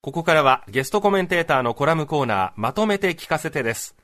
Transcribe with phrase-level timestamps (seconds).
[0.00, 3.96] ここからはゲストコメンテーターのコラムコーナーまとめて聞かせてです。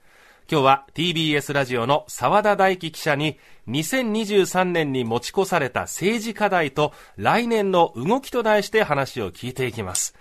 [0.51, 10.17] 今日は TBS ラジオの沢田大樹記者に2023年に持ち越された政治課題と来年の動きと題して話を聞いていきます。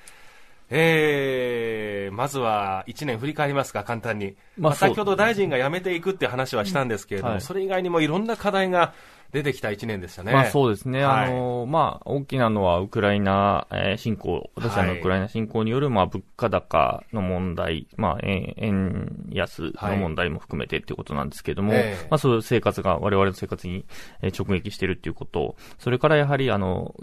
[0.75, 4.35] えー、まずは1年振り返りますか、簡単に。
[4.57, 8.95] まあ、先ほど大臣が辞めていくって話はしたんですけれども、はい、それ以外にもいろんな課題が
[9.33, 10.33] 出てきた1年でしたね。
[10.33, 11.03] まあそうですね。
[11.03, 23.85] はい、あの、まあ、大きなのはウクライナ、えー、侵攻、ロシアのウクライナ侵攻による、まあ、物価高の問題、まあ、円、円安の問題も含めてっていうことなんですけれども、はい、まあ、そういう生活が、我々の生活に
[24.21, 26.95] 直撃しているっていうこと、それからやはり、あの、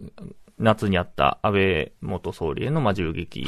[0.61, 3.47] 夏にあった安倍元総理へのまあ銃撃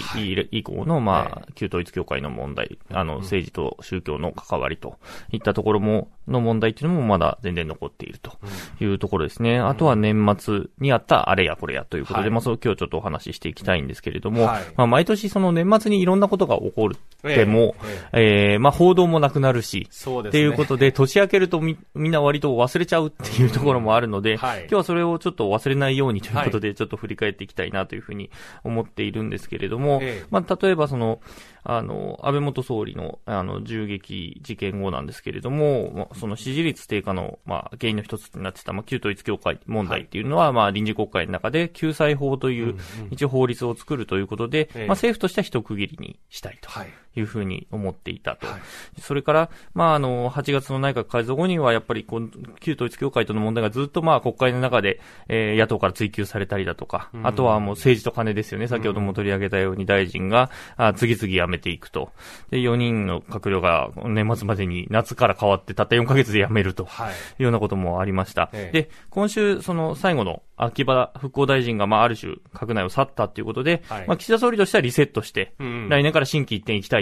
[0.51, 4.99] 以降のまあ旧統一教会の問題、あの政治と宗教の関わりと
[5.31, 8.33] いったところも、の問題っていうのもまだ全然残っていると
[8.81, 9.59] いうところですね。
[9.59, 17.75] あとは年末にあったあれやこれやということで、まあそう今日ちょっとお話ししていきたいんですけれども、まあ毎年その年末にいろんなことが起こるっても、
[18.13, 18.59] ええ。
[18.59, 20.41] まあ報道もなくなるし、そうですね。
[20.41, 28.31] っていうことで、年明けるとみみんな割と忘れちゃうっていうところもあるので、今日はそれをちょっと忘れないようにということで、ちょっと振り返っていきたいなというふうに
[28.63, 31.21] 思っているんですけれども、ええ、まあ、例えばその、
[31.65, 42.77] あの、安倍元総理の、あの、銃撃事件後なんですけれども、まあ、その支持率低下の、まあ、原因の一つになってた、まあ、旧統一教会問題っていうのは、はい、まあ、臨時国会の中で救済法という、
[43.11, 46.71] 一応法律を作るということで、まあ、政府としては一区切りにしたいと。
[46.71, 48.47] はいいうふうに思っていたと。
[48.47, 48.61] はい、
[49.01, 52.29] それから、まあ、あの、8月の内閣改造後には、やっぱり、この、
[52.61, 58.69] 旧統一教会との問題がずっと、まあ、国会の中で、えー、野党から追及されたりだとか、うん、あとはもう政治と金ですよね。
[58.69, 62.13] 先ほども取り上げたように大臣が、あ次々辞めていくと。
[62.51, 66.87] で、4人の閣僚が年末までに夏から変わって、たった4ヶ月で辞めるとい
[67.41, 68.51] うようなこともありました。
[68.53, 77.02] はい、で、今週、その最後の秋葉復興大臣が、まあ、ある種、閣内を去ったということで、はい、まあ、岸田総理としてはリセットして、うん、来年から新規一点いきたい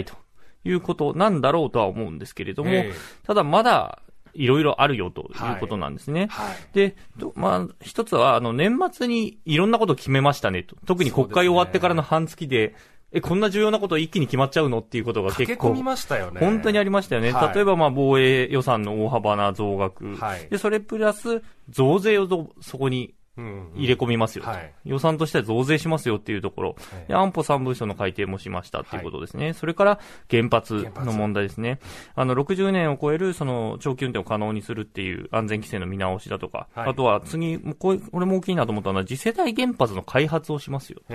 [0.63, 4.01] いうことなんだろうとは思うんですけれども、えー、ただまだ、
[4.33, 5.25] いろいろあるよとい
[5.57, 6.27] うことなんですね。
[6.29, 6.95] はいはい、で、
[7.35, 10.75] まあ、一つは、あの、年末にいろんなことを決めましたねと。
[10.85, 12.75] 特に国会終わってからの半月で、
[13.13, 15.73] え、こんな重要なこと一気に決まっちゃうのっていうことが結構。
[15.73, 16.39] みましたよね。
[16.39, 17.31] 本当にありましたよね。
[17.33, 20.15] はい、例えば、まあ、防衛予算の大幅な増額。
[20.15, 26.75] はい、で、それプラス、増税をそこに入れ込みますよ、はい、予算としては増税しますよっていうところ、
[27.07, 29.45] はい、安保3文書の改定もしましたっていうことですね。
[29.45, 29.99] はい、それから
[30.29, 31.79] 原発の問題ですね。
[32.15, 41.01] あの、60年を超えるその長期運転を可能にするっていう安全規制の見直しだとか、あとは次、これも大きいなと思ったのは次世代原発の開発をしますよ。
[41.07, 41.13] と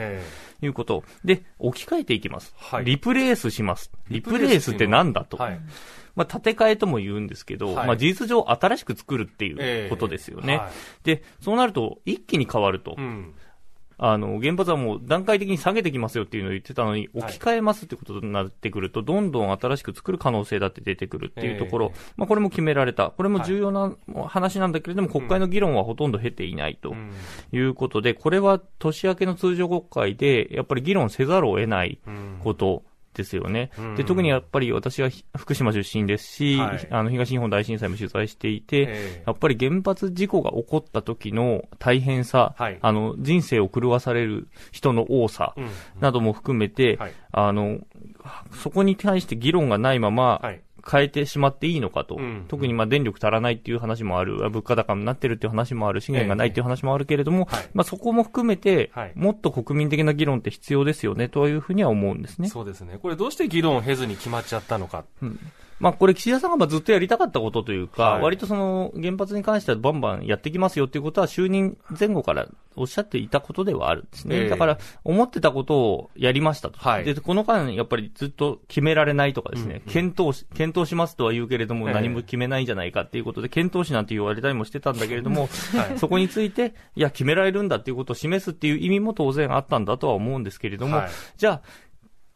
[0.65, 1.05] いうこと。
[1.25, 2.55] で、置き換えていきます。
[2.83, 3.91] リプレースします。
[4.09, 5.39] リプレースってなんだと。
[6.17, 10.55] まあ、建て替えとも言うんですけど、はい、まあ、事実上新しく作るっていうことですよね。
[10.55, 10.73] えーはい、
[11.05, 12.97] で、そうなると、一気に変わると。
[12.99, 13.35] うん。
[13.99, 23.11] あの、原発はもう段階的に下げてきますよっていうのを言ってたのに、置き換えますってことになってくると、どんどん新しく作る可能性だって出てくるっていうところ、まあこれも決められた。
[23.11, 23.95] これも重要な
[24.27, 26.95] 話なんだけれども、国会の議論はほとんど経ていないと
[27.53, 31.99] いうことで、これは年明けの通常国会で、やっぱり議論せざるを得ない
[32.41, 32.85] こと
[33.17, 33.71] ですよね。
[33.97, 45.55] で、特にやっぱり私は福島出身ですし、はい、あの、東日本大震災も取材していて、えー、やっぱり原発事故が起こった時の大変さ、はい、あの、人生を狂わされる人の多さ
[46.01, 47.81] なども含めて、はい、あの、
[48.53, 50.41] そこに対して議論がないまま、
[50.89, 62.49] 変えてしまっていいのかと、うん、特にまあ電力足らないっていう話もある、物価高になってるっていう話もある、資源がないっていう話もあるけれども、えーまあ、そこも含めて、はい、もっと国民的な議論って必要ですよねというふうには思うんですね。
[62.49, 62.99] そうですね。
[63.01, 65.05] これどうして議論を経ずに決まっちゃったのか。
[65.23, 65.41] うん
[65.79, 74.37] まあこれ岸田さんがずっとやりたかったことというか、はい、割とその原発に関してはバンバンやってきますよっていうことは就任前後からおっしゃっていたことではあるんですね。
[74.37, 76.79] えー、だから思ってたことをやりましたと。
[76.79, 91.63] はい、で、この間やっぱりずっと決められないとかですね、うんうん、検討し、検討しますとは言うけれども何も決めないんじゃないかっていうことで、検討しなんて言われたりもしてたんだけれども、 はい、そこについて、いや、決められるんだっていうことを示すっていう意味も当然あったんだとは思うんですけれども、はい、じゃあ、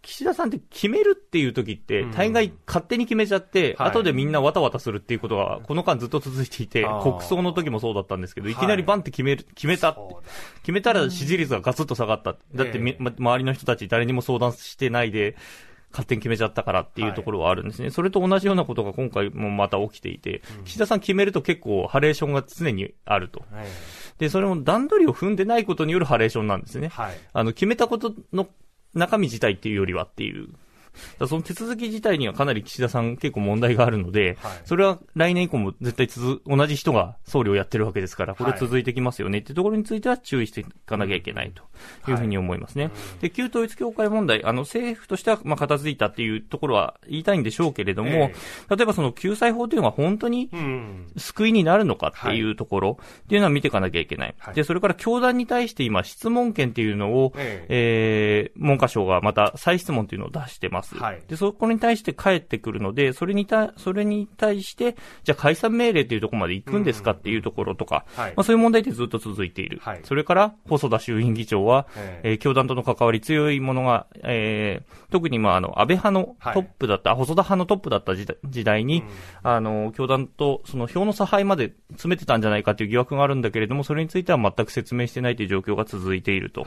[0.02, 8.54] 岸田さんって決めるっていう時って、大概勝手に決めちゃって、うん、後でみんなわたわたするっていうことが、この間ずっと続いていて、国葬の時もそうだったんですけど、い。
[8.54, 9.96] きなりバンって決める、決めた
[10.62, 12.36] 決めたら支持率がガツッと下がった。
[12.54, 15.36] だって、ま、周りの人たち誰にも相談してないで、
[15.92, 17.86] 勝手に決めちゃったからっていうところはあるんですね。
[17.86, 23.40] はい、それと同じようなことが今回もまた起きていて、うん、岸田さん決めると結構ハレーションが常にあると。
[23.40, 23.66] はい、
[24.18, 26.88] で、それも段取りを踏んでないことによるハレーションなんですね。
[26.88, 28.48] はい、あの、決めたことの
[28.94, 30.48] 中身自体っていうよりはっていう。
[31.26, 39.38] その手続き自体にはかなり岸田さん結構問題があるので、はい、それは来年以降も絶対続、同じ人が総理をやってるわけですから、これ続いてきますよね。
[39.38, 41.64] っていうところについては注意していかなきゃいけないと
[42.10, 42.14] い。
[42.14, 42.84] うふうに思いますね。
[42.84, 50.50] はい、で、旧統一教会問題、あの、政府としては、まあ、片付いたっていうところは言いたいんでしょうけれども、えー、例えばその救済法というのは本当に
[51.16, 60.79] 救いになるのかっていうところっていうのは見ていかなきゃいけない、で、それから教団に対して今質問権っていうのを、えー、えー、文科省がまた再質問っていうのを出してます。
[60.98, 69.80] はい、で、そこに対して返ってくるので、それにた、それに対して、じゃあ解散命令っていうところまで行くんですかっていうところとか、はい、まあそういう問題ってずっと続いている。
[69.82, 86.66] はい、それから、細田衆院議長は、えー、えー、教団との関わり強いものが、えー、特にまああの、安倍派のトップだった、はい、細田派のトップだった時代に、うん、あの、教団とその票の差配まで詰めてたんじゃないかという疑惑があるんだけれども、それについては全く説明してないという状況が続いていると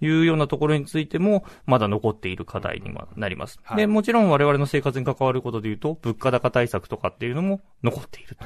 [0.00, 3.51] いうようなところについても、まだ残っている課題にはなります。
[3.62, 8.44] はい、で、もちろん我々の生活に関わることで言うと、物価高対策とかっていうのも残っていると。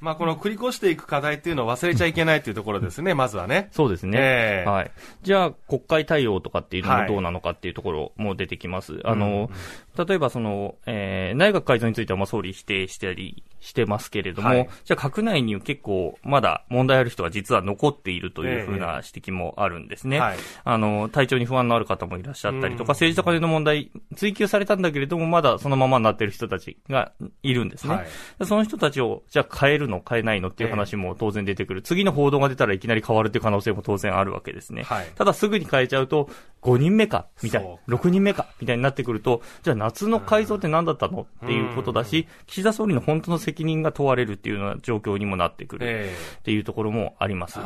[0.00, 3.68] まあ、この繰り越していく課題っていうのを忘れちゃいけないというところですね、まずはね。
[3.70, 4.18] そうですね。
[4.18, 4.90] えー、はい。
[5.22, 8.94] じゃあ、国会対応とかっていうのもどうなのかっていうところも出てきます。
[8.94, 9.50] はい、あの、
[9.98, 20.16] うん、例えばその、えー、内閣改造についてはまあ総理否定したりしてますけれども、はい、じゃあ、閣内に結構まだ問題ある人が実は残っているというふうな指摘もあるんですね。
[20.16, 27.12] えーはい、あの、体調に不安のある方もいらっしゃったりとか、うん、政治と金の問題追及されたんだけれども、まだそのままになっている人たちが
[27.42, 27.94] いるんですね。
[27.94, 31.82] はい、その人たちを、じゃあ変えるの変えないのっていう話も当然出てくる。
[31.82, 34.84] 次の報道が出たらいきなり変わるっていう可能性も当然あるわけですね。
[34.84, 36.30] はい、ただすぐに変えちゃうと、
[36.62, 41.26] 5人目か、みたいな、6人目か、みたいになってくると、じゃあ夏の改造って何だったの？
[41.44, 47.58] っていうことだし、岸田総理の本当の責任が問われるっていうような状況にもなってくるっていうところもあります。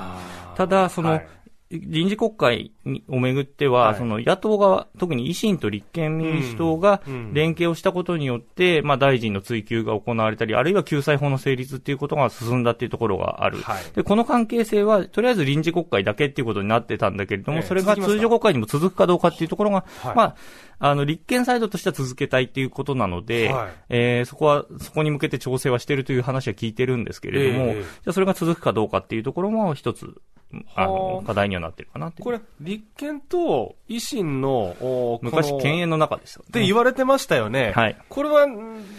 [0.56, 1.26] ただ、その、はい
[1.82, 2.72] 臨時国会
[3.08, 13.58] をめぐっては、はい、その野党側、特に維新と立憲民主党が連携をしたことによって、うん、まあ大臣の追及が行われたり、あるいは救済法の成立っていうことが進んだっていうところがある。
[13.58, 20.36] はい、で、この関係性は、とりあえず臨時国会だけっていうことになってたんだけれども、それが通常国会にも続くかどうかっていうところが、はい、まあ、
[20.78, 30.14] あの、立憲サイドとしては続けたいっていうことなので、はい、えー、そこは、そこに向けて調整はしているという話は聞いてるんですけれども、えー、じゃあそれが続くかどうかっていうところも一つ、
[30.74, 36.46] あの、課題にはなってるかなこれ、立憲と維新の、昔、犬猿の中ですよ、ね。
[36.48, 37.72] って言われてましたよね。
[37.74, 37.96] はい。
[38.08, 38.46] これは、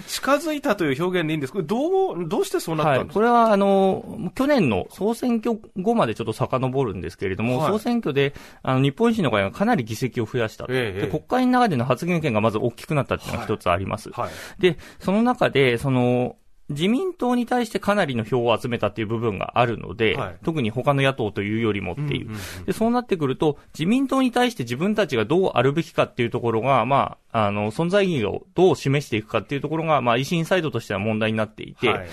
[0.08, 10.66] 近づいたという表現でいいんですこれ、どう、どうしてそうなったんですか、はい、これは、あの、去年の総選挙後までちょっと遡るんですけれども、はい、総選挙で、あの、日本維新の会がかなり議席を増やした。
[10.70, 14.10] ええ、で国会の中での発言権がまず大きくなったっていうのが一つあります。
[14.12, 16.36] はい、で、その中で、その、
[16.70, 22.30] 自民党に対してかなりの票を集めたっていう部分があるので、はい、特に他の野党というよりもっていう,、
[22.66, 22.74] で。
[22.74, 32.08] そうなってくると、自民党に対して自分たちがどうあるべきかっていうところが、まあ、あの、存在意義をどう示していくかっていうところが、まあ、維新サイドとしては問題になっていて、はい、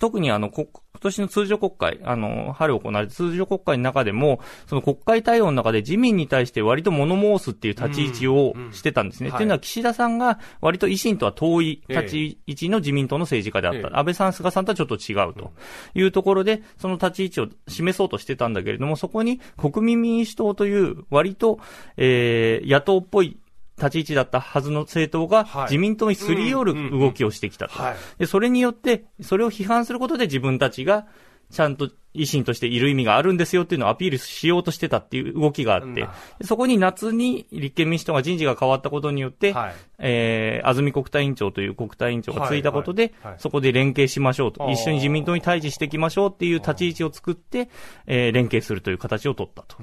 [0.00, 0.66] 特にあの、今
[0.98, 9.28] 年の通常国会、あの、春行われた通常国会の中でも、その国会対応の中で自民に対して割と物申すっていう立ち位置をしてたんですね。
[9.28, 13.78] っていうのは、岸田さんが割と維新とは遠い立ち位置の自民党の政治家であった。
[13.78, 15.52] ええ、安倍さん、菅さんとはちょっと違うと。
[15.94, 21.60] いうところで、その立ち位置を示そうとしてたんだけれども、そこに国民民主党という割と、
[21.96, 23.38] えー、野党っぽい
[23.78, 27.74] 立ち位置だったはずの政党が自民党にすり寄る動きをしてきたと。
[28.18, 31.06] で、それによって、それを批判することで自分たちが
[31.50, 36.08] ちゃんと維新としている意味があるんですよっていうのをアピールしようとしてたっていう動きがあって、
[36.42, 43.32] そこに夏に立憲民主党が人事が変わったことによって、はい、えー、安住国対委員長という国対委員長がついたことで、はい。
[43.32, 47.68] はい、そこで連携しましょうと、一緒に自民党に対峙していきましょうっていう立ち位置を作って、
[48.06, 49.76] えー、連携するという形を取ったと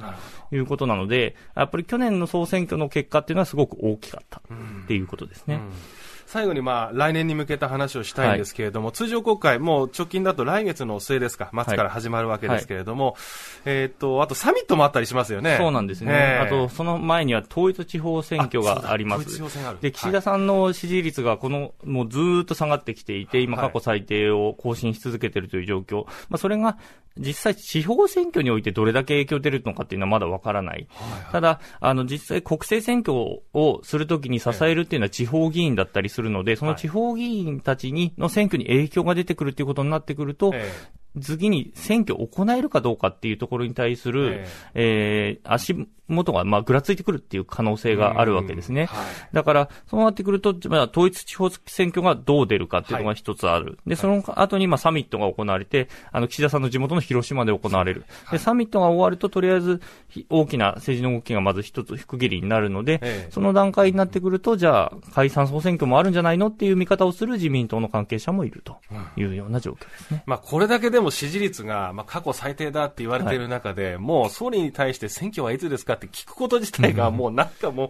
[0.51, 5.55] いうことなので、やっぱり去年の総選挙の結果っていうのはすごく大きかったっていうことですね。
[5.55, 5.61] うん。
[5.61, 5.71] うん
[6.25, 13.15] 最後にまあ来年に向けた話をしたいんですけれども、はい、通常国会、もう直近だと来月の末ですか、末から始まるわけですけれども、はい、
[13.65, 15.57] えっ、と、あとサミットもあったりしますよね。
[15.57, 16.11] そうなんですね。
[16.13, 19.41] えー、あと、その前には統一地方選挙があります。
[19.81, 26.05] で、岸田さんの支持率がこの、もうずっと下がってきていて、今過去最低を更新し続けているという状況。
[26.29, 26.77] まあ、それが
[27.17, 30.87] 実際地方選挙においてどれだけ影響出るのかっていうのはまだわからない。
[30.89, 33.13] はいはい、ただ、あの、実際国政選挙
[33.53, 40.53] をするときに支えるっていうのは地方議員だったりするので、その地方議員たちに、の選挙に影響が出てくるっていうことになってくると、
[41.21, 48.85] 次に選挙を行えるかどうかっていうところに対する、えー、足元が、まあ、ぐらついてくるっていう可能性があるわけですね。
[48.85, 53.65] はい、だから、そうなってくると、まあ、統一地方選挙がどう出るかっていうのが一つある。
[53.65, 58.05] はい、で、その後に、まあ、サミットが行われて、あの、岸田さんの地元の広島で行われる。
[58.31, 59.81] で、サミットが終わると、とりあえず、
[60.29, 68.77] 大きな政治の動きがまず一つ区切りになるので、ええ、その段階になってくると、じゃあ、解散総選挙もあるんじゃないのっていう見方をする自民党の関係者もいると
[69.15, 70.23] いうような状況ですね。
[70.25, 77.87] うん、まあ、これだけでも支持率が、まあ、過去最低だって言われている中で、はい、もう総理に対して選挙はいつですかって聞くこと自体がもうなんかも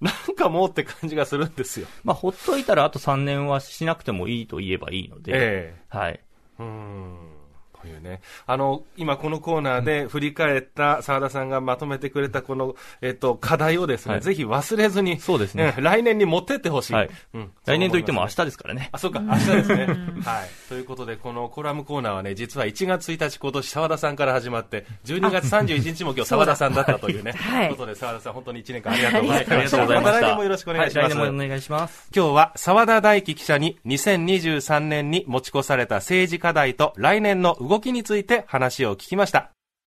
[0.00, 1.88] う、なんかもうって感じがするんですよ。
[2.04, 6.20] まあ、ほっといたらあと3年はしなくてもいいと言えばいいので、えー、はい。
[6.58, 7.37] うん。
[7.80, 8.20] というね。
[8.46, 15.74] あの、今このコーナーで振り返った澤田さんがまとめてくれたこの、えっと、課題をですね、はい、ぜひ忘れずに、そうですね。
[15.78, 16.94] 来年に持ってってほしい。
[16.94, 17.10] はい。
[17.34, 17.50] うん。
[17.66, 18.88] 来年といっても明日ですからね。
[18.92, 19.86] あ、そうか、明日ですね。
[19.86, 20.48] はい。
[20.68, 27.32] ということで、このコラムコーナーはね、実は1月1日今年澤田さんから始まって、12月31日も今日澤田さんだったというね。
[27.38, 27.66] はい。
[27.68, 29.54] ということで、澤田さん本当に1年間ありがとうございました。
[29.54, 30.12] ありがとうございました。
[30.12, 31.08] また来年もよろしくお願いします。
[31.08, 32.08] 来年もお願いします。
[32.14, 39.57] 今日は澤田大樹記者に2023年に持ち越された政治課題と来年の動きについて話を聞きました。